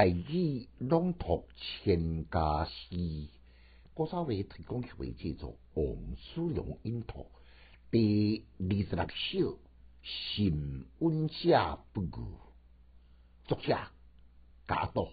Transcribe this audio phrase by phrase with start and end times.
[0.00, 3.28] 大语朗读千家诗，
[3.92, 5.84] 郭少伟提供为制作王
[6.16, 7.26] 叔荣音图
[7.90, 9.38] 第二十六首
[10.02, 12.08] 《心温者不语》，
[13.44, 13.76] 作者
[14.66, 15.06] 贾岛，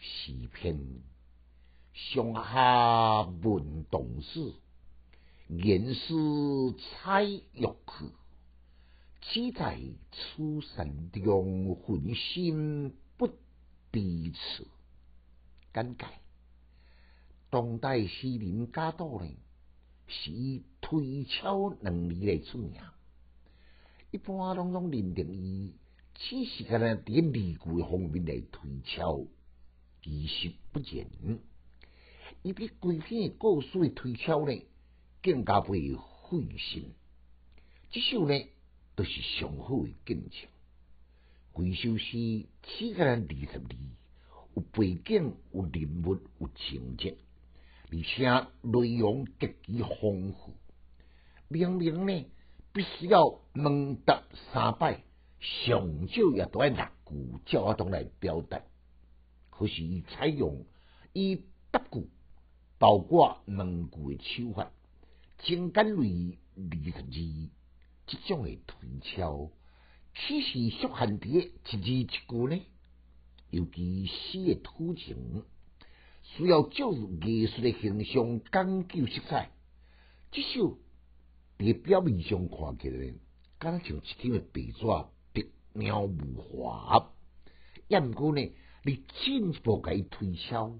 [0.00, 0.76] 诗篇
[1.92, 4.52] 上下文同史，
[5.46, 6.12] 言诗
[6.74, 8.10] 采玉去。
[9.20, 9.78] 只在
[10.10, 12.96] 此山中，魂心
[13.96, 14.66] 不抵此。
[15.72, 16.04] 简介：
[17.48, 19.26] 当代诗人贾岛呢，
[20.06, 22.74] 是以推敲能力来出名。
[24.10, 25.72] 一般拢拢认定伊
[26.14, 29.24] 只是个呢伫字句方面来推敲，
[30.02, 31.38] 其实不然。
[32.42, 34.62] 伊比规篇故事的推敲呢，
[35.22, 36.92] 更加费费心。
[37.90, 38.46] 这首呢。
[38.96, 40.48] 都是上好的见证。
[41.56, 42.10] 规首诗
[42.62, 43.76] 起个二十二，
[44.54, 47.16] 有背景，有人物，有情节，
[47.90, 48.28] 而且
[48.60, 50.52] 内容极其丰富。
[51.48, 52.26] 明明呢，
[52.74, 55.02] 必须要问答三百，
[55.40, 58.60] 上少也都爱六句，照当来表达。
[59.48, 60.66] 可是伊采用
[61.14, 62.06] 以答句
[62.76, 64.70] 包括问句的手法，
[65.38, 67.50] 精简为二十二。
[68.06, 69.50] 这种的推敲，
[70.18, 72.62] 其实局限伫一字一句呢。
[73.50, 75.44] 尤其诗的图情，
[76.22, 79.50] 需要借入艺术的形象讲究色彩。
[80.32, 80.78] 这首
[81.58, 83.14] 伫表面上看起来，
[83.58, 87.12] 敢若像一张的白纸，笔描无华。
[87.88, 88.50] 也毋过呢，
[88.84, 90.78] 你进一步甲伊推敲，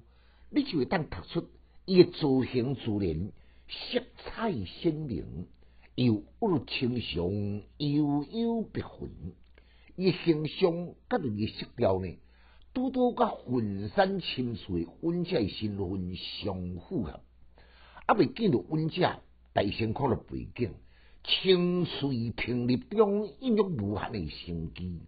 [0.51, 1.48] 你就会当读出
[1.84, 3.31] 伊的造型自然，
[3.69, 5.47] 色彩鲜明。
[5.95, 9.09] 又不清常，悠悠别魂。
[9.97, 12.19] 伊形象甲伊色调呢，
[12.75, 17.20] 拄拄甲浑身深邃温家身份相符合。
[18.05, 19.20] 啊，未见到温家
[19.55, 20.74] 大先看了背景，
[21.24, 25.01] 清水平日中孕育无限的生机。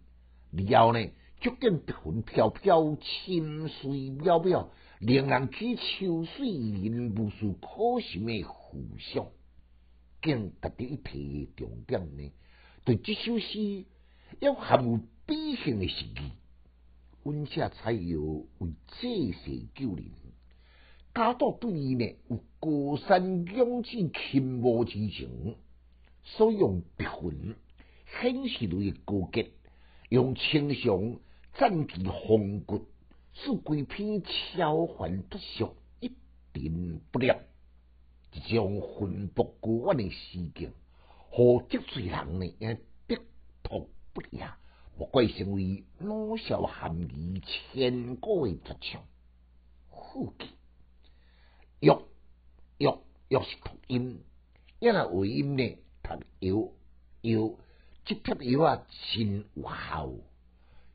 [0.51, 1.07] 然后呢，
[1.39, 4.69] 足见别魂飘飘，清水渺渺，
[4.99, 9.27] 令人起秋水人无数可心的浮想。
[10.19, 12.31] 更特别一提重点呢，
[12.83, 13.85] 对这首诗
[14.39, 16.31] 要含有比兴的实意，
[17.23, 20.05] 温下采用为借势救人，
[21.13, 25.55] 加多对伊呢有高山仰止倾慕之情，
[26.23, 27.55] 所以用笔魂
[28.21, 29.51] 显示类高洁，
[30.09, 31.19] 用清香
[31.55, 32.87] 暂提风骨，
[33.33, 36.13] 使规篇超凡脱俗，一
[36.53, 37.39] 点不了。
[38.31, 40.71] 一种魂魄孤远的诗境，
[41.31, 43.17] 和积水人呢也笔
[43.63, 44.41] 途不离，
[44.97, 49.03] 莫怪成为老少咸宜千古的绝唱。
[49.89, 50.49] 呼气，
[51.79, 51.91] 玉
[52.77, 52.87] 玉
[53.29, 54.23] 玉是读音，
[54.79, 56.71] 因为为音呢读药
[57.21, 57.55] 药，
[58.05, 60.11] 这撇药啊真有效。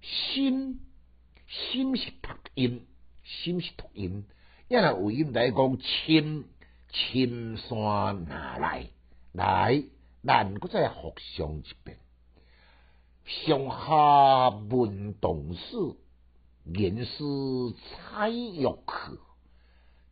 [0.01, 0.81] 心
[1.47, 2.87] 心是读音，
[3.23, 4.25] 心是读音，
[4.69, 6.49] 因为为音来讲亲。
[6.97, 8.89] 青山拿来，
[9.33, 9.83] 来，
[10.23, 11.99] 咱搁再复上一遍。
[13.43, 15.77] 上下文同史，
[16.73, 17.25] 言师
[17.91, 19.19] 采玉去。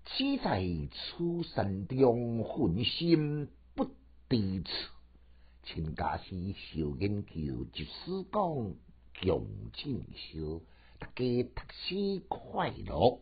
[0.05, 0.61] 只在
[0.91, 3.87] 此山中，魂心不
[4.29, 4.71] 抵此。
[5.63, 8.75] 请家师小研究，就是讲
[9.15, 9.41] 强
[9.73, 10.61] 进修，
[10.99, 13.21] 大家读书快乐。